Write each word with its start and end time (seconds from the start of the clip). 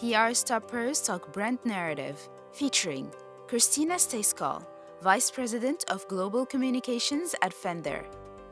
PR 0.00 0.32
Stoppers 0.32 1.02
Talk 1.02 1.30
Brand 1.30 1.58
Narrative, 1.66 2.26
featuring 2.52 3.12
Christina 3.46 3.96
Stejskal, 3.96 4.64
Vice 5.02 5.30
President 5.30 5.84
of 5.90 6.08
Global 6.08 6.46
Communications 6.46 7.34
at 7.42 7.52
Fender. 7.52 8.06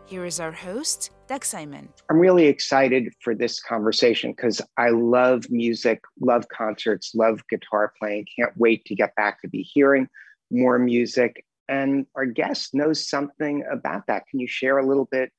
Here 0.05 0.27
is 0.27 0.41
our 0.41 0.53
host, 0.53 1.11
Doug 1.27 1.47
Simon. 1.47 1.89
I'm 2.11 2.19
really 2.19 2.49
excited 2.49 3.15
for 3.21 3.35
this 3.35 3.63
conversation 3.63 4.33
because 4.33 4.61
I 4.77 4.91
love 4.91 5.51
music, 5.51 6.03
love 6.21 6.47
concerts, 6.51 7.15
love 7.15 7.41
guitar 7.49 7.95
playing. 7.99 8.27
Can't 8.39 8.53
wait 8.59 8.85
to 8.85 8.95
get 8.95 9.15
back 9.15 9.41
to 9.41 9.49
be 9.49 9.63
hearing 9.63 10.07
more 10.51 10.79
music. 10.79 11.47
And 11.67 12.05
our 12.15 12.27
guest 12.27 12.75
knows 12.75 13.09
something 13.09 13.65
about 13.73 14.07
that. 14.09 14.25
Can 14.31 14.41
you 14.41 14.49
share 14.49 14.77
a 14.77 14.87
little 14.87 15.09
bit 15.11 15.33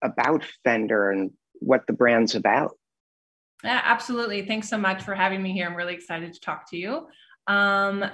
about 0.00 0.42
Fender 0.64 1.10
and 1.10 1.32
what 1.58 1.86
the 1.86 1.92
brand's 1.92 2.34
about? 2.34 2.78
Yeah, 3.62 3.80
absolutely. 3.84 4.46
Thanks 4.46 4.68
so 4.68 4.78
much 4.78 5.02
for 5.02 5.14
having 5.14 5.42
me 5.42 5.52
here. 5.52 5.66
I'm 5.66 5.76
really 5.76 5.94
excited 5.94 6.32
to 6.32 6.40
talk 6.40 6.68
to 6.70 6.76
you. 6.76 7.06
Um, 7.46 8.04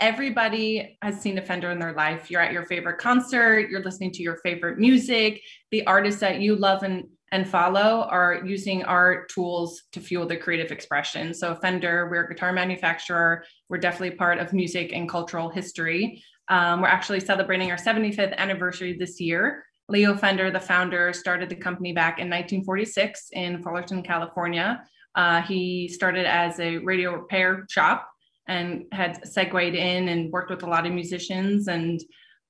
everybody 0.00 0.98
has 1.02 1.20
seen 1.20 1.38
a 1.38 1.42
Fender 1.42 1.70
in 1.70 1.78
their 1.78 1.92
life. 1.92 2.30
You're 2.30 2.40
at 2.40 2.52
your 2.52 2.64
favorite 2.66 2.98
concert, 2.98 3.68
you're 3.70 3.82
listening 3.82 4.12
to 4.12 4.22
your 4.22 4.36
favorite 4.36 4.78
music. 4.78 5.40
The 5.70 5.86
artists 5.86 6.20
that 6.20 6.40
you 6.40 6.56
love 6.56 6.82
and, 6.82 7.04
and 7.32 7.48
follow 7.48 8.06
are 8.10 8.42
using 8.44 8.84
our 8.84 9.26
tools 9.26 9.82
to 9.92 10.00
fuel 10.00 10.26
their 10.26 10.38
creative 10.38 10.72
expression. 10.72 11.34
So, 11.34 11.54
Fender, 11.56 12.08
we're 12.10 12.24
a 12.24 12.28
guitar 12.28 12.52
manufacturer. 12.52 13.44
We're 13.68 13.78
definitely 13.78 14.16
part 14.16 14.38
of 14.38 14.52
music 14.52 14.92
and 14.92 15.08
cultural 15.08 15.48
history. 15.48 16.22
Um, 16.48 16.80
we're 16.80 16.88
actually 16.88 17.20
celebrating 17.20 17.70
our 17.70 17.76
75th 17.76 18.36
anniversary 18.36 18.96
this 18.98 19.20
year. 19.20 19.64
Leo 19.88 20.16
Fender, 20.16 20.50
the 20.50 20.60
founder, 20.60 21.12
started 21.12 21.48
the 21.48 21.56
company 21.56 21.92
back 21.92 22.18
in 22.18 22.28
1946 22.28 23.30
in 23.32 23.62
Fullerton, 23.62 24.02
California. 24.02 24.82
Uh, 25.14 25.40
he 25.42 25.88
started 25.88 26.26
as 26.26 26.60
a 26.60 26.78
radio 26.78 27.12
repair 27.14 27.64
shop 27.70 28.08
and 28.46 28.84
had 28.92 29.26
segued 29.26 29.74
in 29.74 30.08
and 30.08 30.30
worked 30.30 30.50
with 30.50 30.62
a 30.62 30.68
lot 30.68 30.86
of 30.86 30.92
musicians. 30.92 31.68
And 31.68 32.00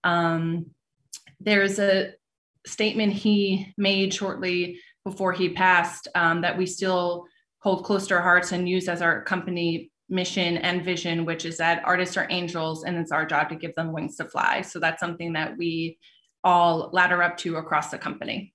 um, 0.05 0.67
there's 1.41 1.79
a 1.79 2.13
statement 2.67 3.13
he 3.13 3.73
made 3.77 4.13
shortly 4.13 4.81
before 5.05 5.33
he 5.33 5.49
passed 5.49 6.09
um, 6.15 6.41
that 6.43 6.59
we 6.59 6.67
still 6.67 7.25
hold 7.61 7.85
close 7.85 8.07
to 8.09 8.15
our 8.15 8.23
hearts 8.23 8.53
and 8.53 8.69
use 8.69 8.89
as 8.89 9.01
our 9.01 9.23
company 9.23 9.91
mission 10.09 10.59
and 10.59 10.85
vision, 10.85 11.25
which 11.25 11.45
is 11.45 11.59
that 11.59 11.83
artists 11.85 12.17
are 12.17 12.27
angels 12.31 12.85
and 12.85 12.97
it's 12.97 13.13
our 13.13 13.27
job 13.27 13.49
to 13.49 13.57
give 13.57 13.75
them 13.75 13.93
wings 13.93 14.17
to 14.17 14.25
fly. 14.25 14.63
So 14.63 14.79
that's 14.79 15.01
something 15.01 15.33
that 15.35 15.57
we 15.57 15.99
all 16.45 16.91
ladder 16.93 17.23
up 17.23 17.37
to 17.39 17.57
across 17.57 17.91
the 17.91 17.99
company. 17.99 18.55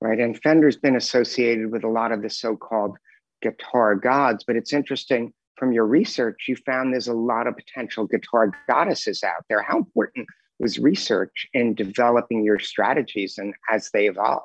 Right. 0.00 0.18
And 0.18 0.40
Fender's 0.42 0.76
been 0.76 0.96
associated 0.96 1.70
with 1.70 1.84
a 1.84 1.88
lot 1.88 2.12
of 2.12 2.22
the 2.22 2.30
so 2.30 2.56
called 2.56 2.96
guitar 3.40 3.94
gods, 3.94 4.44
but 4.46 4.56
it's 4.56 4.72
interesting 4.72 5.32
from 5.62 5.72
your 5.72 5.86
research, 5.86 6.46
you 6.48 6.56
found 6.56 6.92
there's 6.92 7.08
a 7.08 7.14
lot 7.14 7.46
of 7.46 7.54
potential 7.56 8.06
guitar 8.06 8.50
goddesses 8.68 9.22
out 9.22 9.44
there. 9.48 9.62
How 9.62 9.78
important 9.78 10.26
was 10.58 10.78
research 10.78 11.46
in 11.54 11.74
developing 11.74 12.44
your 12.44 12.58
strategies 12.58 13.38
and 13.38 13.54
as 13.70 13.88
they 13.92 14.08
evolve? 14.08 14.42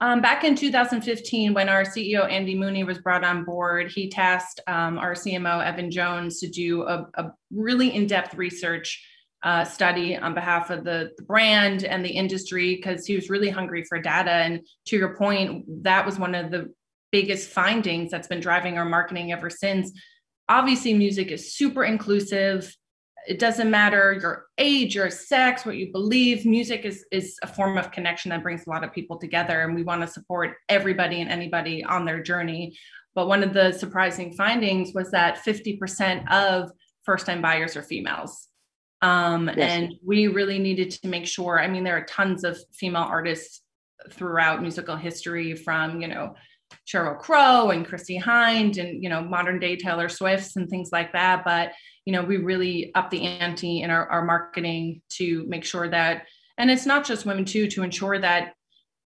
Um, 0.00 0.20
back 0.20 0.42
in 0.42 0.56
2015, 0.56 1.54
when 1.54 1.68
our 1.68 1.84
CEO 1.84 2.28
Andy 2.28 2.56
Mooney 2.56 2.82
was 2.82 2.98
brought 2.98 3.24
on 3.24 3.44
board, 3.44 3.90
he 3.90 4.10
tasked 4.10 4.60
um, 4.66 4.98
our 4.98 5.14
CMO 5.14 5.64
Evan 5.64 5.90
Jones 5.90 6.40
to 6.40 6.48
do 6.48 6.82
a, 6.82 7.06
a 7.14 7.32
really 7.52 7.94
in 7.94 8.06
depth 8.06 8.34
research 8.34 9.00
uh, 9.44 9.62
study 9.62 10.16
on 10.16 10.32
behalf 10.32 10.70
of 10.70 10.84
the, 10.84 11.10
the 11.18 11.22
brand 11.22 11.84
and 11.84 12.04
the 12.04 12.10
industry 12.10 12.76
because 12.76 13.06
he 13.06 13.14
was 13.14 13.28
really 13.28 13.50
hungry 13.50 13.84
for 13.84 14.00
data. 14.00 14.30
And 14.30 14.66
to 14.86 14.96
your 14.96 15.14
point, 15.16 15.66
that 15.84 16.04
was 16.06 16.18
one 16.18 16.34
of 16.34 16.50
the 16.50 16.72
biggest 17.12 17.50
findings 17.50 18.10
that's 18.10 18.26
been 18.26 18.40
driving 18.40 18.78
our 18.78 18.86
marketing 18.86 19.32
ever 19.32 19.50
since. 19.50 19.92
Obviously, 20.48 20.94
music 20.94 21.30
is 21.30 21.54
super 21.54 21.84
inclusive. 21.84 22.74
It 23.28 23.38
doesn't 23.38 23.70
matter 23.70 24.14
your 24.14 24.46
age, 24.56 24.94
your 24.94 25.10
sex, 25.10 25.66
what 25.66 25.76
you 25.76 25.92
believe. 25.92 26.46
Music 26.46 26.86
is, 26.86 27.04
is 27.12 27.38
a 27.42 27.46
form 27.46 27.76
of 27.76 27.90
connection 27.90 28.30
that 28.30 28.42
brings 28.42 28.66
a 28.66 28.70
lot 28.70 28.82
of 28.82 28.92
people 28.92 29.18
together. 29.18 29.60
And 29.60 29.74
we 29.74 29.82
want 29.82 30.00
to 30.00 30.08
support 30.08 30.56
everybody 30.70 31.20
and 31.20 31.30
anybody 31.30 31.84
on 31.84 32.06
their 32.06 32.22
journey. 32.22 32.78
But 33.14 33.28
one 33.28 33.42
of 33.42 33.52
the 33.52 33.72
surprising 33.72 34.32
findings 34.32 34.92
was 34.94 35.10
that 35.10 35.44
50% 35.44 36.30
of 36.32 36.70
first 37.04 37.26
time 37.26 37.42
buyers 37.42 37.76
are 37.76 37.82
females. 37.82 38.48
Um, 39.04 39.50
yes. 39.54 39.70
And 39.70 39.94
we 40.02 40.28
really 40.28 40.58
needed 40.58 40.90
to 40.92 41.08
make 41.08 41.26
sure. 41.26 41.60
I 41.60 41.68
mean, 41.68 41.84
there 41.84 41.96
are 41.96 42.04
tons 42.04 42.42
of 42.42 42.58
female 42.72 43.02
artists 43.02 43.60
throughout 44.10 44.62
musical 44.62 44.96
history 44.96 45.54
from, 45.54 46.00
you 46.00 46.08
know, 46.08 46.34
Sheryl 46.90 47.18
Crow 47.18 47.70
and 47.70 47.86
Chrissie 47.86 48.18
Hynde 48.18 48.78
and, 48.78 49.02
you 49.02 49.10
know, 49.10 49.22
modern 49.22 49.60
day 49.60 49.76
Taylor 49.76 50.08
Swifts 50.08 50.56
and 50.56 50.70
things 50.70 50.88
like 50.90 51.12
that. 51.12 51.44
But, 51.44 51.72
you 52.06 52.12
know, 52.14 52.22
we 52.22 52.38
really 52.38 52.92
up 52.94 53.10
the 53.10 53.26
ante 53.26 53.82
in 53.82 53.90
our, 53.90 54.08
our 54.08 54.24
marketing 54.24 55.02
to 55.10 55.44
make 55.48 55.64
sure 55.64 55.88
that, 55.88 56.24
and 56.56 56.70
it's 56.70 56.86
not 56.86 57.04
just 57.04 57.26
women 57.26 57.44
too, 57.44 57.68
to 57.68 57.82
ensure 57.82 58.18
that 58.18 58.54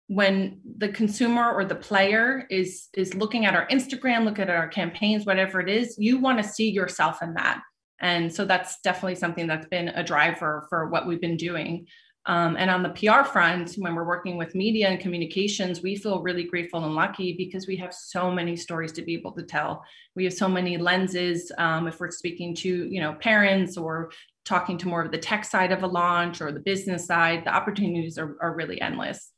when 0.07 0.59
the 0.77 0.89
consumer 0.89 1.53
or 1.53 1.65
the 1.65 1.73
player 1.73 2.45
is 2.49 2.89
is 2.93 3.15
looking 3.15 3.47
at 3.47 3.55
our 3.55 3.67
instagram 3.69 4.23
look 4.23 4.37
at 4.37 4.51
our 4.51 4.67
campaigns 4.67 5.25
whatever 5.25 5.59
it 5.59 5.67
is 5.67 5.95
you 5.97 6.19
want 6.19 6.37
to 6.37 6.47
see 6.47 6.69
yourself 6.69 7.23
in 7.23 7.33
that 7.33 7.59
and 7.99 8.33
so 8.33 8.45
that's 8.45 8.79
definitely 8.81 9.15
something 9.15 9.47
that's 9.47 9.67
been 9.67 9.89
a 9.89 10.03
driver 10.03 10.65
for 10.69 10.89
what 10.89 11.07
we've 11.07 11.21
been 11.21 11.37
doing. 11.37 11.87
Um, 12.27 12.55
and 12.57 12.71
on 12.71 12.81
the 12.81 12.89
PR 12.89 13.23
front, 13.23 13.75
when 13.77 13.93
we're 13.93 14.03
working 14.03 14.37
with 14.37 14.55
media 14.55 14.89
and 14.89 14.99
communications, 14.99 15.83
we 15.83 15.95
feel 15.95 16.23
really 16.23 16.43
grateful 16.43 16.83
and 16.83 16.95
lucky 16.95 17.33
because 17.33 17.67
we 17.67 17.75
have 17.77 17.93
so 17.93 18.31
many 18.31 18.55
stories 18.55 18.91
to 18.93 19.03
be 19.03 19.13
able 19.13 19.31
to 19.33 19.43
tell. 19.43 19.83
We 20.15 20.23
have 20.23 20.33
so 20.33 20.47
many 20.47 20.77
lenses. 20.77 21.51
Um, 21.59 21.87
if 21.87 21.99
we're 21.99 22.09
speaking 22.09 22.55
to 22.55 22.87
you 22.87 22.99
know 22.99 23.13
parents 23.13 23.77
or 23.77 24.11
talking 24.43 24.77
to 24.79 24.87
more 24.87 25.03
of 25.03 25.11
the 25.11 25.17
tech 25.17 25.45
side 25.45 25.71
of 25.71 25.83
a 25.83 25.87
launch 25.87 26.41
or 26.41 26.51
the 26.51 26.59
business 26.59 27.05
side, 27.05 27.45
the 27.45 27.53
opportunities 27.53 28.17
are, 28.17 28.35
are 28.41 28.55
really 28.55 28.81
endless. 28.81 29.31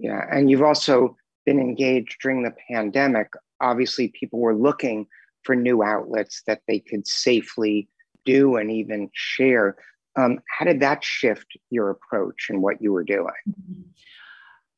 Yeah, 0.00 0.24
and 0.30 0.50
you've 0.50 0.62
also 0.62 1.16
been 1.46 1.60
engaged 1.60 2.16
during 2.22 2.42
the 2.42 2.54
pandemic. 2.70 3.28
Obviously, 3.60 4.08
people 4.08 4.40
were 4.40 4.54
looking 4.54 5.06
for 5.48 5.56
new 5.56 5.82
outlets 5.82 6.42
that 6.46 6.60
they 6.68 6.78
could 6.78 7.06
safely 7.06 7.88
do 8.26 8.56
and 8.56 8.70
even 8.70 9.08
share. 9.14 9.76
Um, 10.14 10.40
how 10.46 10.66
did 10.66 10.80
that 10.80 11.02
shift 11.02 11.56
your 11.70 11.88
approach 11.88 12.48
and 12.50 12.60
what 12.60 12.82
you 12.82 12.92
were 12.92 13.02
doing? 13.02 13.32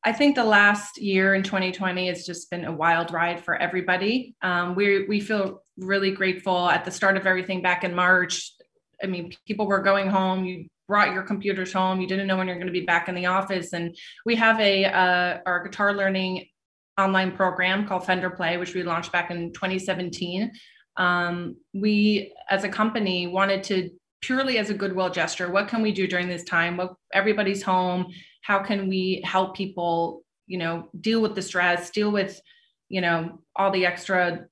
I 0.05 0.13
think 0.13 0.35
the 0.35 0.45
last 0.45 0.97
year 0.97 1.35
in 1.35 1.43
2020 1.43 2.07
has 2.07 2.25
just 2.25 2.49
been 2.49 2.63
a 2.63 2.71
wild 2.71 3.11
ride 3.11 3.43
for 3.43 3.57
everybody. 3.57 4.33
Um, 4.41 4.75
we 4.75 5.05
we 5.07 5.19
feel 5.19 5.61
really 5.77 6.11
grateful 6.11 6.69
at 6.69 6.85
the 6.85 6.91
start 6.91 7.17
of 7.17 7.27
everything 7.27 7.61
back 7.61 7.83
in 7.83 7.93
March. 7.93 8.53
I 9.03 9.07
mean, 9.07 9.33
people 9.45 9.67
were 9.67 9.81
going 9.81 10.07
home. 10.09 10.45
You 10.45 10.67
brought 10.87 11.13
your 11.13 11.23
computers 11.23 11.73
home. 11.73 11.99
You 11.99 12.07
didn't 12.07 12.27
know 12.27 12.37
when 12.37 12.47
you're 12.47 12.55
going 12.55 12.67
to 12.67 12.73
be 12.73 12.85
back 12.85 13.09
in 13.09 13.15
the 13.15 13.25
office, 13.25 13.73
and 13.73 13.93
we 14.25 14.37
have 14.37 14.57
a 14.61 14.85
uh, 14.85 15.39
our 15.45 15.63
guitar 15.65 15.93
learning 15.93 16.47
online 17.01 17.31
program 17.31 17.87
called 17.87 18.05
Fender 18.05 18.29
Play, 18.29 18.57
which 18.57 18.73
we 18.73 18.83
launched 18.83 19.11
back 19.11 19.31
in 19.31 19.51
2017. 19.53 20.51
Um, 20.97 21.55
we, 21.73 22.33
as 22.49 22.63
a 22.63 22.69
company, 22.69 23.27
wanted 23.27 23.63
to 23.65 23.89
purely 24.21 24.57
as 24.57 24.69
a 24.69 24.73
goodwill 24.73 25.09
gesture. 25.09 25.51
What 25.51 25.67
can 25.67 25.81
we 25.81 25.91
do 25.91 26.07
during 26.07 26.27
this 26.27 26.43
time? 26.43 26.77
What 26.77 26.93
everybody's 27.13 27.63
home. 27.63 28.07
How 28.43 28.59
can 28.59 28.87
we 28.87 29.21
help 29.25 29.55
people? 29.55 30.23
You 30.47 30.57
know, 30.57 30.89
deal 30.99 31.21
with 31.21 31.35
the 31.35 31.41
stress, 31.41 31.91
deal 31.91 32.11
with, 32.11 32.39
you 32.89 33.01
know, 33.01 33.41
all 33.55 33.71
the 33.71 33.85
extra 33.85 34.47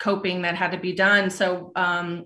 coping 0.00 0.42
that 0.42 0.56
had 0.56 0.72
to 0.72 0.78
be 0.78 0.92
done. 0.92 1.30
So 1.30 1.72
um, 1.76 2.24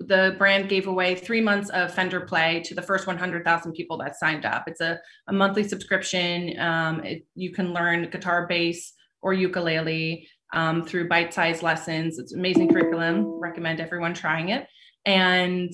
the 0.00 0.34
brand 0.38 0.68
gave 0.68 0.86
away 0.86 1.14
three 1.14 1.40
months 1.40 1.70
of 1.70 1.94
Fender 1.94 2.20
Play 2.20 2.60
to 2.64 2.74
the 2.74 2.82
first 2.82 3.06
100,000 3.06 3.72
people 3.72 3.96
that 3.98 4.16
signed 4.16 4.44
up. 4.44 4.64
It's 4.66 4.80
a, 4.80 4.98
a 5.28 5.32
monthly 5.32 5.66
subscription. 5.66 6.58
Um, 6.58 7.04
it, 7.04 7.24
you 7.34 7.52
can 7.52 7.72
learn 7.72 8.10
guitar, 8.10 8.46
bass, 8.46 8.92
or 9.22 9.32
ukulele 9.32 10.28
um, 10.52 10.84
through 10.84 11.08
bite-sized 11.08 11.62
lessons. 11.62 12.18
It's 12.18 12.34
amazing 12.34 12.68
curriculum. 12.68 13.40
Recommend 13.40 13.80
everyone 13.80 14.14
trying 14.14 14.50
it. 14.50 14.66
And 15.06 15.72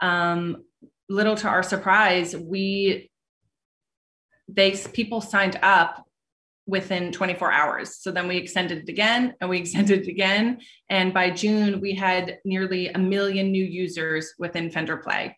um, 0.00 0.64
little 1.08 1.36
to 1.36 1.48
our 1.48 1.62
surprise, 1.62 2.36
we 2.36 3.10
they 4.48 4.72
people 4.92 5.20
signed 5.20 5.58
up 5.62 6.04
within 6.72 7.12
24 7.12 7.52
hours. 7.52 7.98
So 7.98 8.10
then 8.10 8.26
we 8.26 8.38
extended 8.38 8.78
it 8.78 8.88
again 8.88 9.34
and 9.40 9.50
we 9.50 9.58
extended 9.60 10.00
it 10.00 10.08
again. 10.08 10.58
And 10.88 11.12
by 11.12 11.30
June, 11.30 11.80
we 11.80 11.94
had 11.94 12.38
nearly 12.46 12.88
a 12.88 12.98
million 12.98 13.52
new 13.52 13.62
users 13.62 14.32
within 14.38 14.70
Fender 14.70 14.96
Play. 14.96 15.36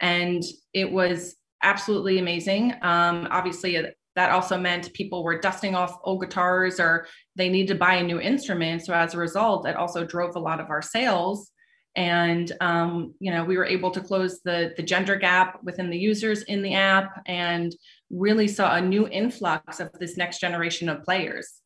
And 0.00 0.44
it 0.74 0.92
was 0.92 1.36
absolutely 1.62 2.18
amazing. 2.18 2.74
Um, 2.82 3.26
obviously, 3.30 3.82
that 4.14 4.30
also 4.30 4.58
meant 4.58 4.92
people 4.92 5.24
were 5.24 5.40
dusting 5.40 5.74
off 5.74 5.98
old 6.04 6.20
guitars 6.20 6.78
or 6.78 7.06
they 7.34 7.48
needed 7.48 7.72
to 7.72 7.78
buy 7.78 7.94
a 7.94 8.02
new 8.02 8.20
instrument. 8.20 8.84
So 8.84 8.92
as 8.92 9.14
a 9.14 9.18
result, 9.18 9.66
it 9.66 9.76
also 9.76 10.04
drove 10.04 10.36
a 10.36 10.40
lot 10.40 10.60
of 10.60 10.68
our 10.68 10.82
sales. 10.82 11.50
And 11.96 12.50
um, 12.60 13.14
you 13.20 13.32
know, 13.32 13.44
we 13.44 13.56
were 13.56 13.64
able 13.64 13.90
to 13.92 14.00
close 14.00 14.40
the 14.40 14.74
the 14.76 14.82
gender 14.82 15.16
gap 15.16 15.62
within 15.62 15.90
the 15.90 15.98
users 15.98 16.42
in 16.42 16.62
the 16.62 16.74
app 16.74 17.22
and 17.26 17.74
really 18.10 18.48
saw 18.48 18.74
a 18.74 18.80
new 18.80 19.08
influx 19.08 19.80
of 19.80 19.92
this 19.98 20.16
next 20.16 20.40
generation 20.40 20.88
of 20.88 21.04
players. 21.04 21.60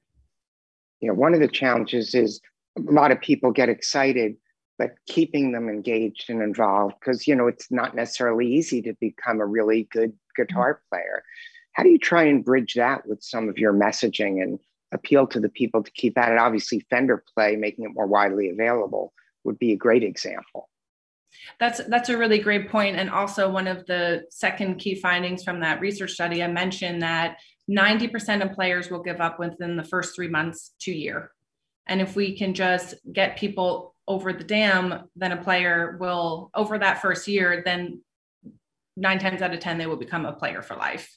Yeah, 1.00 1.12
one 1.12 1.34
of 1.34 1.40
the 1.40 1.48
challenges 1.48 2.14
is 2.14 2.40
a 2.76 2.92
lot 2.92 3.10
of 3.10 3.20
people 3.20 3.52
get 3.52 3.68
excited, 3.68 4.36
but 4.78 4.94
keeping 5.06 5.52
them 5.52 5.68
engaged 5.68 6.28
and 6.28 6.42
involved 6.42 6.96
because 7.00 7.26
you 7.26 7.34
know 7.34 7.46
it's 7.46 7.70
not 7.70 7.94
necessarily 7.94 8.46
easy 8.46 8.82
to 8.82 8.94
become 9.00 9.40
a 9.40 9.46
really 9.46 9.88
good 9.90 10.12
guitar 10.36 10.82
player. 10.90 11.22
How 11.72 11.84
do 11.84 11.90
you 11.90 11.98
try 11.98 12.24
and 12.24 12.44
bridge 12.44 12.74
that 12.74 13.06
with 13.06 13.22
some 13.22 13.48
of 13.48 13.56
your 13.56 13.72
messaging 13.72 14.42
and 14.42 14.58
appeal 14.92 15.26
to 15.28 15.38
the 15.38 15.48
people 15.48 15.82
to 15.82 15.90
keep 15.92 16.18
at 16.18 16.32
it? 16.32 16.38
Obviously, 16.38 16.84
Fender 16.90 17.22
Play, 17.34 17.56
making 17.56 17.84
it 17.84 17.94
more 17.94 18.06
widely 18.06 18.50
available, 18.50 19.12
would 19.48 19.58
be 19.58 19.72
a 19.72 19.76
great 19.76 20.04
example. 20.04 20.68
That's 21.58 21.80
that's 21.88 22.10
a 22.10 22.16
really 22.16 22.38
great 22.38 22.70
point, 22.70 22.96
and 22.96 23.10
also 23.10 23.50
one 23.50 23.66
of 23.66 23.84
the 23.86 24.24
second 24.30 24.76
key 24.76 24.94
findings 24.94 25.42
from 25.42 25.60
that 25.60 25.80
research 25.80 26.12
study. 26.12 26.42
I 26.42 26.48
mentioned 26.48 27.02
that 27.02 27.38
90% 27.70 28.42
of 28.42 28.54
players 28.54 28.90
will 28.90 29.02
give 29.02 29.20
up 29.20 29.38
within 29.38 29.76
the 29.76 29.84
first 29.84 30.14
three 30.14 30.28
months 30.28 30.72
to 30.82 30.92
year, 30.92 31.32
and 31.86 32.00
if 32.00 32.14
we 32.14 32.36
can 32.36 32.54
just 32.54 32.94
get 33.12 33.38
people 33.38 33.94
over 34.06 34.32
the 34.32 34.44
dam, 34.44 35.08
then 35.16 35.32
a 35.32 35.42
player 35.42 35.96
will 36.00 36.50
over 36.54 36.78
that 36.78 37.02
first 37.02 37.26
year, 37.28 37.62
then 37.64 38.00
nine 38.96 39.18
times 39.18 39.42
out 39.42 39.54
of 39.54 39.60
ten 39.60 39.78
they 39.78 39.86
will 39.86 39.96
become 39.96 40.26
a 40.26 40.32
player 40.32 40.62
for 40.62 40.76
life. 40.76 41.16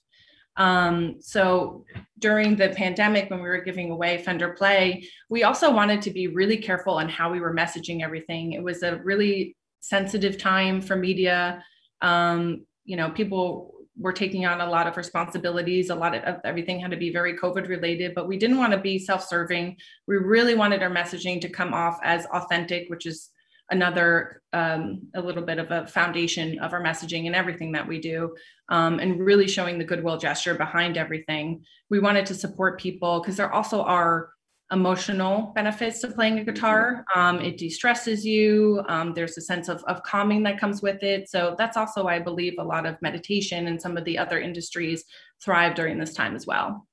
Um, 0.58 1.18
so 1.20 1.86
during 2.20 2.56
the 2.56 2.70
pandemic, 2.70 3.30
when 3.30 3.42
we 3.42 3.48
were 3.48 3.62
giving 3.62 3.92
away 3.92 4.22
Fender 4.24 4.50
Play, 4.50 5.08
we 5.30 5.44
also 5.44 5.72
wanted 5.74 6.02
to 6.04 6.12
be 6.12 6.28
really 6.28 6.58
careful 6.58 6.96
on 6.96 7.10
how 7.10 7.32
we 7.32 7.40
were 7.40 7.54
messaging 7.54 8.04
everything. 8.04 8.54
It 8.54 8.64
was 8.64 8.84
a 8.84 8.98
really 8.98 9.56
sensitive 9.80 10.38
time 10.38 10.82
for 10.82 10.96
media. 10.96 11.64
Um, 12.02 12.66
you 12.86 12.98
know, 12.98 13.10
people 13.10 13.74
were 13.98 14.14
taking 14.14 14.46
on 14.46 14.62
a 14.62 14.70
lot 14.70 14.88
of 14.88 14.98
responsibilities. 14.98 15.90
A 15.90 15.96
lot 15.96 16.16
of 16.16 16.40
everything 16.44 16.80
had 16.80 16.92
to 16.92 16.98
be 16.98 17.12
very 17.12 17.38
COVID 17.38 17.68
related, 17.68 18.14
but 18.16 18.28
we 18.28 18.38
didn't 18.38 18.58
want 18.58 18.74
to 18.74 18.80
be 18.80 18.98
self 18.98 19.28
serving. 19.28 19.78
We 20.08 20.18
really 20.18 20.56
wanted 20.56 20.82
our 20.82 20.90
messaging 20.90 21.42
to 21.42 21.50
come 21.50 21.74
off 21.74 22.00
as 22.04 22.26
authentic, 22.28 22.90
which 22.90 23.06
is 23.06 23.30
another 23.72 24.42
um, 24.54 25.02
a 25.16 25.22
little 25.22 25.44
bit 25.44 25.60
of 25.60 25.72
a 25.72 25.88
foundation 25.88 26.60
of 26.60 26.74
our 26.74 26.84
messaging 26.84 27.26
and 27.26 27.36
everything 27.36 27.72
that 27.72 27.88
we 27.88 28.00
do 28.00 28.36
um, 28.70 29.00
and 29.00 29.20
really 29.20 29.48
showing 29.48 29.78
the 29.78 29.86
goodwill 29.86 30.18
gesture 30.18 30.56
behind 30.56 30.98
everything. 30.98 31.64
We 31.90 32.00
wanted 32.00 32.26
to 32.28 32.36
support 32.36 32.80
people 32.80 33.22
because 33.22 33.38
there 33.38 33.52
also 33.52 33.82
are 33.82 34.30
emotional 34.72 35.52
benefits 35.54 36.00
to 36.00 36.10
playing 36.10 36.40
a 36.40 36.44
guitar. 36.46 37.04
Um, 37.16 37.40
it 37.40 37.58
de-stresses 37.58 38.26
you 38.26 38.82
um, 38.88 39.14
there's 39.14 39.38
a 39.38 39.42
sense 39.42 39.68
of, 39.68 39.84
of 39.86 40.04
calming 40.04 40.44
that 40.44 40.60
comes 40.60 40.82
with 40.82 41.04
it. 41.04 41.30
So 41.30 41.56
that's 41.58 41.78
also 41.78 42.08
i 42.08 42.20
believe 42.20 42.56
a 42.58 42.64
lot 42.64 42.86
of 42.86 43.02
meditation 43.02 43.68
and 43.68 43.82
some 43.82 43.98
of 43.98 44.06
the 44.06 44.18
other 44.18 44.40
industries 44.40 45.04
thrive 45.44 45.76
during 45.76 45.98
this 45.98 46.14
time 46.14 46.36
as 46.36 46.46
well. 46.46 46.88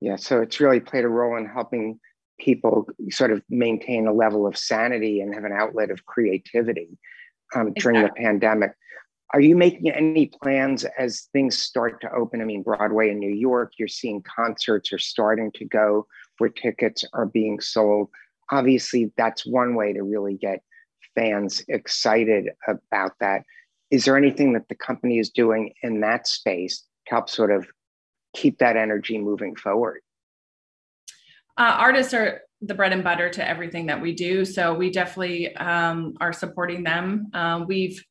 Yeah 0.00 0.16
so 0.16 0.40
it's 0.40 0.60
really 0.60 0.80
played 0.80 1.04
a 1.04 1.08
role 1.08 1.36
in 1.36 1.46
helping 1.46 1.98
people 2.40 2.88
sort 3.10 3.30
of 3.30 3.42
maintain 3.48 4.06
a 4.06 4.12
level 4.12 4.46
of 4.46 4.56
sanity 4.56 5.20
and 5.20 5.34
have 5.34 5.44
an 5.44 5.52
outlet 5.52 5.90
of 5.90 6.06
creativity 6.06 6.88
um, 7.54 7.72
during 7.74 7.98
exactly. 7.98 8.22
the 8.22 8.26
pandemic. 8.26 8.72
Are 9.32 9.40
you 9.40 9.56
making 9.56 9.90
any 9.90 10.26
plans 10.42 10.84
as 10.98 11.28
things 11.32 11.56
start 11.56 12.00
to 12.00 12.12
open? 12.12 12.40
I 12.40 12.44
mean, 12.44 12.62
Broadway 12.62 13.10
in 13.10 13.20
New 13.20 13.30
York, 13.30 13.74
you're 13.78 13.86
seeing 13.86 14.22
concerts 14.22 14.92
are 14.92 14.98
starting 14.98 15.52
to 15.52 15.64
go 15.64 16.06
where 16.38 16.50
tickets 16.50 17.04
are 17.12 17.26
being 17.26 17.60
sold. 17.60 18.08
Obviously, 18.50 19.12
that's 19.16 19.46
one 19.46 19.76
way 19.76 19.92
to 19.92 20.02
really 20.02 20.34
get 20.34 20.62
fans 21.14 21.62
excited 21.68 22.48
about 22.66 23.12
that. 23.20 23.44
Is 23.90 24.04
there 24.04 24.16
anything 24.16 24.52
that 24.54 24.68
the 24.68 24.74
company 24.74 25.18
is 25.18 25.30
doing 25.30 25.74
in 25.82 26.00
that 26.00 26.26
space 26.26 26.80
to 27.06 27.14
help 27.14 27.28
sort 27.28 27.52
of 27.52 27.68
keep 28.34 28.58
that 28.58 28.76
energy 28.76 29.18
moving 29.18 29.54
forward? 29.54 30.00
Uh, 31.56 31.76
artists 31.78 32.14
are 32.14 32.42
the 32.62 32.74
bread 32.74 32.92
and 32.92 33.02
butter 33.02 33.30
to 33.30 33.48
everything 33.48 33.86
that 33.86 34.00
we 34.00 34.14
do. 34.14 34.44
So 34.44 34.74
we 34.74 34.90
definitely 34.90 35.56
um, 35.56 36.14
are 36.20 36.32
supporting 36.32 36.82
them. 36.84 37.30
Uh, 37.32 37.64
we've 37.66 38.04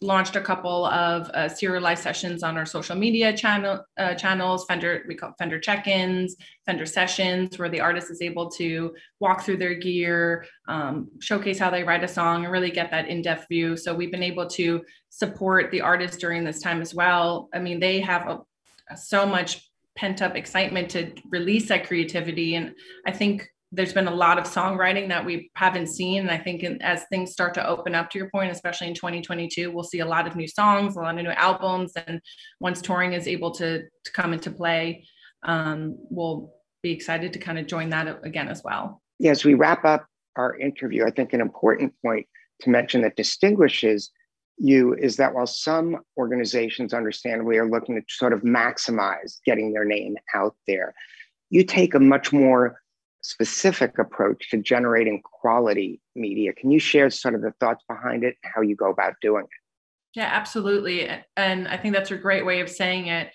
launched 0.00 0.34
a 0.34 0.40
couple 0.40 0.86
of 0.86 1.28
uh, 1.28 1.48
serialized 1.48 2.02
sessions 2.02 2.42
on 2.42 2.56
our 2.56 2.66
social 2.66 2.96
media 2.96 3.32
channel 3.36 3.84
uh, 3.98 4.14
channels. 4.14 4.64
Fender 4.64 5.04
we 5.06 5.14
call 5.14 5.32
Fender 5.38 5.60
check-ins, 5.60 6.34
Fender 6.66 6.86
sessions, 6.86 7.56
where 7.56 7.68
the 7.68 7.80
artist 7.80 8.10
is 8.10 8.20
able 8.20 8.50
to 8.50 8.92
walk 9.20 9.42
through 9.42 9.58
their 9.58 9.74
gear, 9.74 10.44
um, 10.66 11.08
showcase 11.20 11.58
how 11.58 11.70
they 11.70 11.84
write 11.84 12.02
a 12.02 12.08
song, 12.08 12.42
and 12.42 12.52
really 12.52 12.72
get 12.72 12.90
that 12.90 13.06
in-depth 13.06 13.46
view. 13.48 13.76
So 13.76 13.94
we've 13.94 14.10
been 14.10 14.24
able 14.24 14.48
to 14.48 14.82
support 15.08 15.70
the 15.70 15.80
artists 15.80 16.16
during 16.16 16.42
this 16.42 16.60
time 16.60 16.82
as 16.82 16.92
well. 16.92 17.48
I 17.54 17.60
mean, 17.60 17.78
they 17.78 18.00
have 18.00 18.28
a, 18.28 18.96
so 18.96 19.24
much 19.24 19.70
pent 19.96 20.22
up 20.22 20.36
excitement 20.36 20.90
to 20.90 21.12
release 21.30 21.68
that 21.68 21.86
creativity. 21.86 22.54
And 22.54 22.74
I 23.06 23.12
think 23.12 23.48
there's 23.72 23.92
been 23.92 24.08
a 24.08 24.14
lot 24.14 24.38
of 24.38 24.44
songwriting 24.44 25.08
that 25.08 25.24
we 25.24 25.50
haven't 25.54 25.86
seen. 25.86 26.20
And 26.20 26.30
I 26.30 26.38
think 26.38 26.62
as 26.82 27.04
things 27.04 27.32
start 27.32 27.54
to 27.54 27.66
open 27.66 27.94
up 27.94 28.10
to 28.10 28.18
your 28.18 28.28
point, 28.30 28.52
especially 28.52 28.88
in 28.88 28.94
2022, 28.94 29.70
we'll 29.70 29.82
see 29.82 30.00
a 30.00 30.06
lot 30.06 30.26
of 30.26 30.36
new 30.36 30.46
songs, 30.46 30.94
a 30.94 31.00
lot 31.00 31.16
of 31.16 31.24
new 31.24 31.30
albums. 31.30 31.92
And 32.06 32.20
once 32.60 32.82
touring 32.82 33.14
is 33.14 33.26
able 33.26 33.50
to, 33.52 33.82
to 33.82 34.12
come 34.12 34.34
into 34.34 34.50
play, 34.50 35.06
um, 35.44 35.96
we'll 36.10 36.52
be 36.82 36.90
excited 36.90 37.32
to 37.32 37.38
kind 37.38 37.58
of 37.58 37.66
join 37.66 37.88
that 37.90 38.20
again 38.24 38.48
as 38.48 38.62
well. 38.62 39.00
Yeah, 39.18 39.30
as 39.30 39.44
we 39.44 39.54
wrap 39.54 39.84
up 39.84 40.06
our 40.36 40.58
interview, 40.58 41.06
I 41.06 41.10
think 41.10 41.32
an 41.32 41.40
important 41.40 41.94
point 42.04 42.26
to 42.60 42.70
mention 42.70 43.00
that 43.02 43.16
distinguishes 43.16 44.10
you 44.58 44.94
is 44.94 45.16
that 45.16 45.34
while 45.34 45.46
some 45.46 45.98
organizations 46.16 46.94
understandably 46.94 47.56
are 47.56 47.68
looking 47.68 47.96
to 47.96 48.02
sort 48.08 48.32
of 48.32 48.42
maximize 48.42 49.38
getting 49.44 49.72
their 49.72 49.84
name 49.84 50.16
out 50.34 50.54
there, 50.66 50.94
you 51.50 51.64
take 51.64 51.94
a 51.94 52.00
much 52.00 52.32
more 52.32 52.80
specific 53.22 53.98
approach 53.98 54.50
to 54.50 54.56
generating 54.58 55.22
quality 55.22 56.00
media. 56.16 56.52
Can 56.52 56.70
you 56.70 56.78
share 56.78 57.08
sort 57.10 57.34
of 57.34 57.42
the 57.42 57.52
thoughts 57.60 57.84
behind 57.88 58.24
it, 58.24 58.36
and 58.42 58.52
how 58.54 58.62
you 58.62 58.74
go 58.74 58.90
about 58.90 59.14
doing 59.20 59.44
it? 59.44 60.18
Yeah, 60.18 60.28
absolutely. 60.30 61.08
And 61.36 61.68
I 61.68 61.76
think 61.76 61.94
that's 61.94 62.10
a 62.10 62.16
great 62.16 62.44
way 62.44 62.60
of 62.60 62.68
saying 62.68 63.06
it 63.06 63.30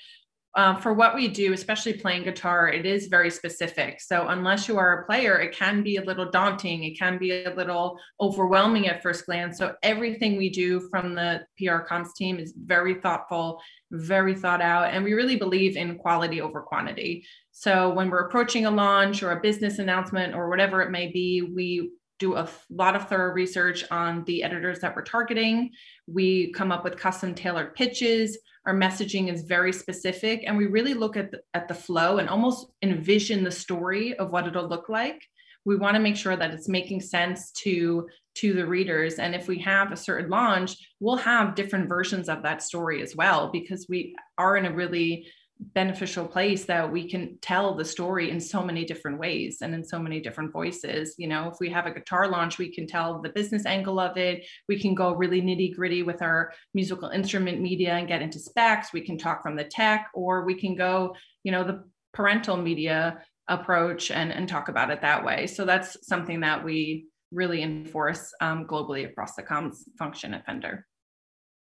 um, 0.57 0.81
for 0.81 0.91
what 0.91 1.13
we 1.13 1.27
do, 1.27 1.53
especially 1.53 1.93
playing 1.93 2.23
guitar, 2.23 2.67
it 2.67 2.83
is 2.83 3.05
very 3.07 3.29
specific. 3.29 4.01
So, 4.01 4.29
unless 4.29 4.67
you 4.67 4.79
are 4.79 5.01
a 5.01 5.05
player, 5.05 5.37
it 5.39 5.55
can 5.55 5.83
be 5.83 5.97
a 5.97 6.03
little 6.03 6.31
daunting. 6.31 6.83
It 6.83 6.97
can 6.97 7.19
be 7.19 7.43
a 7.43 7.53
little 7.53 7.99
overwhelming 8.19 8.87
at 8.87 9.03
first 9.03 9.27
glance. 9.27 9.59
So, 9.59 9.75
everything 9.83 10.35
we 10.35 10.49
do 10.49 10.89
from 10.89 11.13
the 11.13 11.45
PR 11.59 11.85
comms 11.87 12.15
team 12.15 12.39
is 12.39 12.55
very 12.57 12.95
thoughtful, 12.95 13.61
very 13.91 14.33
thought 14.33 14.61
out, 14.61 14.91
and 14.91 15.03
we 15.03 15.13
really 15.13 15.35
believe 15.35 15.77
in 15.77 15.95
quality 15.95 16.41
over 16.41 16.63
quantity. 16.63 17.23
So, 17.51 17.93
when 17.93 18.09
we're 18.09 18.25
approaching 18.25 18.65
a 18.65 18.71
launch 18.71 19.21
or 19.21 19.33
a 19.33 19.39
business 19.39 19.77
announcement 19.77 20.33
or 20.33 20.49
whatever 20.49 20.81
it 20.81 20.89
may 20.89 21.11
be, 21.11 21.43
we 21.43 21.91
do 22.19 22.35
a 22.35 22.49
lot 22.69 22.95
of 22.95 23.07
thorough 23.07 23.33
research 23.33 23.83
on 23.91 24.23
the 24.25 24.43
editors 24.43 24.79
that 24.79 24.95
we're 24.95 25.03
targeting. 25.03 25.71
We 26.07 26.51
come 26.51 26.71
up 26.71 26.83
with 26.83 26.97
custom 26.97 27.35
tailored 27.35 27.75
pitches 27.75 28.37
our 28.67 28.75
messaging 28.75 29.31
is 29.31 29.43
very 29.43 29.71
specific 29.71 30.43
and 30.45 30.57
we 30.57 30.65
really 30.65 30.93
look 30.93 31.15
at 31.15 31.31
the, 31.31 31.41
at 31.53 31.69
the 31.69 31.73
flow 31.73 32.17
and 32.17 32.29
almost 32.29 32.67
envision 32.83 33.43
the 33.43 33.51
story 33.51 34.13
of 34.19 34.29
what 34.29 34.45
it'll 34.45 34.67
look 34.67 34.89
like 34.89 35.23
we 35.65 35.77
want 35.77 35.95
to 35.95 36.01
make 36.01 36.15
sure 36.15 36.35
that 36.35 36.51
it's 36.51 36.67
making 36.67 36.99
sense 36.99 37.51
to 37.51 38.07
to 38.35 38.53
the 38.53 38.65
readers 38.65 39.15
and 39.15 39.33
if 39.33 39.47
we 39.47 39.57
have 39.57 39.91
a 39.91 39.97
certain 39.97 40.29
launch 40.29 40.75
we'll 40.99 41.15
have 41.15 41.55
different 41.55 41.87
versions 41.87 42.27
of 42.29 42.43
that 42.43 42.61
story 42.61 43.01
as 43.01 43.15
well 43.15 43.49
because 43.51 43.87
we 43.89 44.13
are 44.37 44.57
in 44.57 44.65
a 44.65 44.75
really 44.75 45.25
beneficial 45.59 46.27
place 46.27 46.65
that 46.65 46.91
we 46.91 47.09
can 47.09 47.37
tell 47.41 47.75
the 47.75 47.85
story 47.85 48.29
in 48.29 48.39
so 48.39 48.63
many 48.63 48.85
different 48.85 49.19
ways 49.19 49.59
and 49.61 49.73
in 49.73 49.83
so 49.83 49.99
many 49.99 50.19
different 50.19 50.51
voices. 50.51 51.15
You 51.17 51.27
know 51.27 51.49
if 51.49 51.57
we 51.59 51.69
have 51.69 51.85
a 51.85 51.93
guitar 51.93 52.27
launch 52.27 52.57
we 52.57 52.73
can 52.73 52.87
tell 52.87 53.21
the 53.21 53.29
business 53.29 53.65
angle 53.65 53.99
of 53.99 54.17
it. 54.17 54.45
We 54.67 54.79
can 54.79 54.93
go 54.95 55.13
really 55.13 55.41
nitty 55.41 55.75
gritty 55.75 56.03
with 56.03 56.21
our 56.21 56.53
musical 56.73 57.09
instrument 57.09 57.61
media 57.61 57.93
and 57.93 58.07
get 58.07 58.21
into 58.21 58.39
specs. 58.39 58.93
We 58.93 59.01
can 59.01 59.17
talk 59.17 59.41
from 59.41 59.55
the 59.55 59.63
tech 59.63 60.09
or 60.13 60.45
we 60.45 60.55
can 60.55 60.75
go 60.75 61.15
you 61.43 61.51
know 61.51 61.63
the 61.63 61.83
parental 62.13 62.57
media 62.57 63.23
approach 63.47 64.11
and 64.11 64.31
and 64.31 64.47
talk 64.47 64.69
about 64.69 64.91
it 64.91 65.01
that 65.01 65.25
way. 65.25 65.47
So 65.47 65.65
that's 65.65 66.07
something 66.07 66.41
that 66.41 66.63
we 66.63 67.07
really 67.31 67.61
enforce 67.61 68.33
um, 68.41 68.65
globally 68.65 69.09
across 69.09 69.35
the 69.35 69.43
comms 69.43 69.77
function 69.97 70.33
at 70.33 70.45
fender 70.45 70.85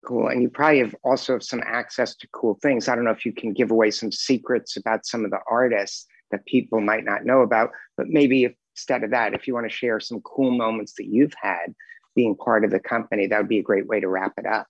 Cool. 0.04 0.28
And 0.28 0.42
you 0.42 0.50
probably 0.50 0.80
have 0.80 0.94
also 1.02 1.34
have 1.34 1.42
some 1.42 1.62
access 1.64 2.14
to 2.16 2.28
cool 2.32 2.58
things. 2.62 2.88
I 2.88 2.94
don't 2.94 3.04
know 3.04 3.10
if 3.10 3.24
you 3.24 3.32
can 3.32 3.52
give 3.52 3.70
away 3.70 3.90
some 3.90 4.12
secrets 4.12 4.76
about 4.76 5.06
some 5.06 5.24
of 5.24 5.30
the 5.30 5.40
artists 5.50 6.06
that 6.30 6.44
people 6.46 6.80
might 6.80 7.04
not 7.04 7.24
know 7.24 7.40
about, 7.40 7.70
but 7.96 8.08
maybe 8.08 8.44
if, 8.44 8.52
instead 8.74 9.04
of 9.04 9.10
that, 9.12 9.34
if 9.34 9.46
you 9.46 9.54
want 9.54 9.68
to 9.70 9.74
share 9.74 10.00
some 10.00 10.20
cool 10.20 10.50
moments 10.50 10.94
that 10.98 11.06
you've 11.06 11.34
had 11.40 11.74
being 12.14 12.36
part 12.36 12.64
of 12.64 12.70
the 12.70 12.80
company, 12.80 13.26
that 13.26 13.38
would 13.38 13.48
be 13.48 13.58
a 13.58 13.62
great 13.62 13.86
way 13.86 14.00
to 14.00 14.08
wrap 14.08 14.32
it 14.36 14.46
up. 14.46 14.66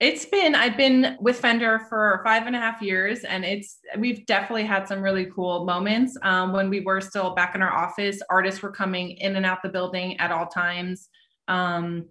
It's 0.00 0.24
been, 0.26 0.54
I've 0.54 0.76
been 0.76 1.16
with 1.20 1.40
Fender 1.40 1.80
for 1.88 2.20
five 2.22 2.46
and 2.46 2.54
a 2.54 2.58
half 2.60 2.80
years, 2.80 3.24
and 3.24 3.44
it's, 3.44 3.78
we've 3.98 4.24
definitely 4.26 4.64
had 4.64 4.86
some 4.86 5.02
really 5.02 5.26
cool 5.34 5.64
moments. 5.64 6.16
Um, 6.22 6.52
when 6.52 6.70
we 6.70 6.80
were 6.80 7.00
still 7.00 7.34
back 7.34 7.56
in 7.56 7.62
our 7.62 7.72
office, 7.72 8.20
artists 8.30 8.62
were 8.62 8.70
coming 8.70 9.10
in 9.12 9.34
and 9.34 9.44
out 9.44 9.62
the 9.62 9.68
building 9.68 10.18
at 10.20 10.30
all 10.30 10.46
times. 10.46 11.08
Um, 11.48 12.06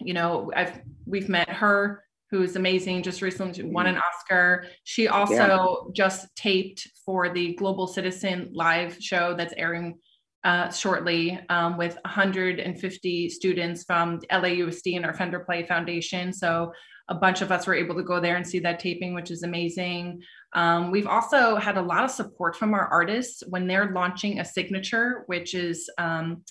you 0.00 0.14
know, 0.14 0.50
I've 0.54 0.80
we've 1.06 1.28
met 1.28 1.48
H.E.R. 1.48 2.02
who's 2.30 2.56
amazing, 2.56 3.02
just 3.02 3.22
recently 3.22 3.64
won 3.64 3.86
an 3.86 3.98
Oscar. 3.98 4.66
She 4.84 5.08
also 5.08 5.34
yeah. 5.34 5.92
just 5.92 6.34
taped 6.36 6.88
for 7.04 7.32
the 7.32 7.54
Global 7.54 7.86
Citizen 7.86 8.50
live 8.52 8.96
show 9.00 9.34
that's 9.36 9.54
airing 9.56 9.98
uh, 10.44 10.70
shortly 10.70 11.38
um, 11.50 11.76
with 11.76 11.96
150 12.04 13.28
students 13.28 13.84
from 13.84 14.18
LAUSD 14.30 14.96
and 14.96 15.04
our 15.04 15.14
Fender 15.14 15.40
Play 15.40 15.64
Foundation. 15.64 16.32
So 16.32 16.72
a 17.08 17.14
bunch 17.14 17.42
of 17.42 17.52
us 17.52 17.66
were 17.66 17.74
able 17.74 17.94
to 17.96 18.02
go 18.02 18.20
there 18.20 18.36
and 18.36 18.46
see 18.46 18.58
that 18.60 18.80
taping, 18.80 19.14
which 19.14 19.30
is 19.30 19.42
amazing. 19.42 20.20
Um, 20.54 20.90
we've 20.90 21.06
also 21.06 21.56
had 21.56 21.76
a 21.76 21.82
lot 21.82 22.04
of 22.04 22.10
support 22.10 22.56
from 22.56 22.74
our 22.74 22.86
artists 22.88 23.42
when 23.48 23.66
they're 23.66 23.92
launching 23.92 24.40
a 24.40 24.44
signature, 24.44 25.24
which 25.26 25.54
is 25.54 25.88
um, 25.98 26.42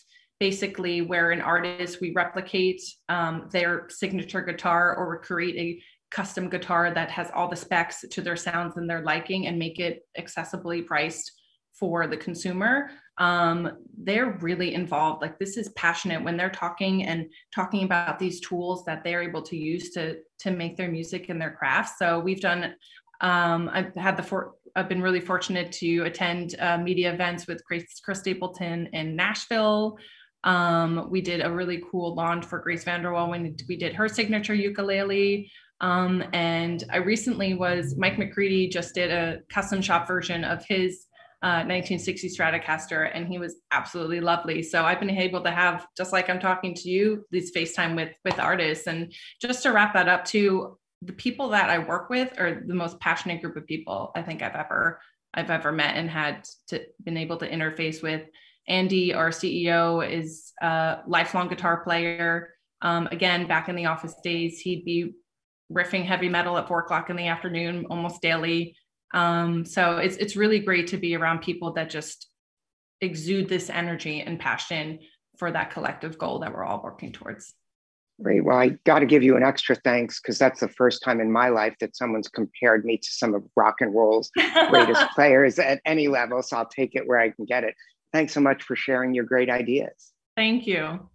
basically 0.42 1.02
where 1.02 1.30
an 1.30 1.40
artist 1.40 2.02
we 2.02 2.12
replicate 2.14 2.82
um, 3.10 3.48
their 3.52 3.86
signature 3.90 4.42
guitar 4.42 4.96
or 4.96 5.22
create 5.22 5.56
a 5.56 5.80
custom 6.10 6.50
guitar 6.50 6.92
that 6.92 7.12
has 7.12 7.30
all 7.36 7.48
the 7.48 7.56
specs 7.56 8.04
to 8.10 8.22
their 8.24 8.36
sounds 8.36 8.76
and 8.76 8.90
their 8.90 9.04
liking 9.04 9.46
and 9.46 9.60
make 9.60 9.80
it 9.80 10.00
accessibly 10.20 10.84
priced 10.84 11.32
for 11.80 12.08
the 12.08 12.18
consumer. 12.18 12.90
Um, 13.20 13.78
they're 13.96 14.36
really 14.42 14.74
involved. 14.74 15.22
Like 15.22 15.38
this 15.38 15.58
is 15.58 15.70
passionate 15.76 16.24
when 16.24 16.38
they're 16.38 16.50
talking 16.50 17.04
and 17.04 17.28
talking 17.54 17.84
about 17.84 18.18
these 18.18 18.40
tools 18.40 18.84
that 18.86 19.04
they're 19.04 19.22
able 19.22 19.44
to 19.44 19.56
use 19.56 19.92
to 19.92 20.18
to 20.40 20.50
make 20.50 20.76
their 20.76 20.90
music 20.90 21.30
and 21.30 21.40
their 21.40 21.52
crafts 21.52 21.94
so 22.00 22.20
we've 22.20 22.42
done 22.42 22.74
um, 23.22 23.70
i've 23.74 23.94
had 23.96 24.18
the 24.18 24.52
i've 24.76 24.90
been 24.90 25.02
really 25.02 25.20
fortunate 25.20 25.72
to 25.72 26.02
attend 26.02 26.56
uh, 26.60 26.80
media 26.80 27.14
events 27.14 27.46
with 27.46 27.64
chris 27.64 27.84
stapleton 28.14 28.88
in 28.94 29.16
nashville 29.16 29.98
um, 30.44 31.08
we 31.10 31.22
did 31.22 31.42
a 31.42 31.52
really 31.52 31.84
cool 31.92 32.16
launch 32.16 32.46
for 32.46 32.60
grace 32.60 32.84
VanderWaal 32.84 33.30
when 33.30 33.56
we 33.68 33.76
did 33.76 33.94
her 33.94 34.08
signature 34.08 34.54
ukulele 34.54 35.52
um, 35.82 36.24
and 36.32 36.84
I 36.92 36.98
recently 36.98 37.56
was, 37.56 37.96
Mike 37.98 38.18
McCready 38.18 38.70
just 38.70 38.94
did 38.94 39.12
a 39.12 39.40
custom 39.50 39.82
shop 39.82 40.08
version 40.08 40.44
of 40.44 40.64
his 40.66 41.08
uh, 41.44 41.66
1960 41.66 42.30
Stratocaster, 42.30 43.10
and 43.12 43.28
he 43.28 43.40
was 43.40 43.56
absolutely 43.72 44.20
lovely. 44.20 44.62
So 44.62 44.86
I've 44.86 45.00
been 45.00 45.10
able 45.10 45.42
to 45.42 45.50
have, 45.50 45.88
just 45.98 46.14
like 46.14 46.30
I'm 46.30 46.40
talking 46.40 46.76
to 46.76 46.90
you, 46.90 47.26
these 47.32 47.52
FaceTime 47.52 47.96
with 47.96 48.14
with 48.24 48.40
artists. 48.40 48.86
And 48.86 49.12
just 49.42 49.64
to 49.64 49.72
wrap 49.72 49.96
that 49.96 50.08
up, 50.08 50.24
too, 50.24 50.78
the 51.02 51.14
people 51.14 51.50
that 51.50 51.72
I 51.72 51.80
work 51.80 52.12
with 52.12 52.40
are 52.40 52.62
the 52.64 52.76
most 52.76 53.00
passionate 53.00 53.42
group 53.42 53.58
of 53.58 53.66
people 53.66 54.12
I 54.16 54.22
think 54.22 54.44
I've 54.44 54.56
ever 54.56 55.02
I've 55.34 55.50
ever 55.50 55.72
met 55.72 55.96
and 55.96 56.12
had 56.12 56.46
to 56.68 56.84
been 57.04 57.18
able 57.18 57.38
to 57.38 57.50
interface 57.50 58.04
with. 58.04 58.22
Andy, 58.68 59.14
our 59.14 59.30
CEO, 59.30 60.08
is 60.08 60.54
a 60.62 61.00
lifelong 61.08 61.48
guitar 61.48 61.84
player. 61.84 62.50
Um, 62.82 63.08
again, 63.12 63.48
back 63.48 63.70
in 63.70 63.76
the 63.76 63.86
office 63.86 64.16
days, 64.24 64.60
he'd 64.60 64.86
be 64.86 65.14
riffing 65.72 66.06
heavy 66.06 66.30
metal 66.30 66.58
at 66.58 66.68
four 66.68 66.80
o'clock 66.80 67.10
in 67.10 67.16
the 67.16 67.28
afternoon 67.28 67.86
almost 67.90 68.22
daily. 68.22 68.76
Um, 69.14 69.66
so 69.66 69.98
it's 69.98 70.16
it's 70.18 70.36
really 70.36 70.60
great 70.60 70.88
to 70.88 70.98
be 70.98 71.16
around 71.16 71.42
people 71.42 71.74
that 71.74 71.90
just 71.90 72.28
exude 73.02 73.50
this 73.50 73.70
energy 73.70 74.22
and 74.22 74.40
passion 74.40 75.00
for 75.38 75.52
that 75.52 75.72
collective 75.72 76.18
goal 76.18 76.40
that 76.40 76.54
we're 76.54 76.64
all 76.64 76.82
working 76.84 77.12
towards. 77.12 77.54
Great. 78.22 78.46
Well, 78.46 78.58
I 78.58 78.78
got 78.86 79.00
to 79.00 79.08
give 79.08 79.24
you 79.24 79.36
an 79.36 79.44
extra 79.44 79.76
thanks 79.76 80.20
because 80.20 80.38
that's 80.38 80.60
the 80.60 80.68
first 80.68 81.02
time 81.04 81.20
in 81.20 81.32
my 81.32 81.50
life 81.50 81.74
that 81.80 81.96
someone's 81.96 82.28
compared 82.28 82.86
me 82.86 82.98
to 82.98 83.08
some 83.10 83.34
of 83.34 83.44
rock 83.56 83.78
and 83.80 83.96
roll's 83.96 84.30
greatest 84.70 85.10
players 85.16 85.58
at 85.58 85.82
any 85.86 86.08
level. 86.08 86.44
So 86.44 86.58
I'll 86.58 86.68
take 86.68 86.94
it 86.94 87.08
where 87.08 87.20
I 87.20 87.32
can 87.32 87.46
get 87.46 87.64
it. 87.64 87.74
Thanks 88.14 88.34
so 88.34 88.42
much 88.42 88.64
for 88.64 88.76
sharing 88.76 89.14
your 89.14 89.26
great 89.26 89.50
ideas. 89.50 90.14
Thank 90.36 90.68
you. 90.68 91.11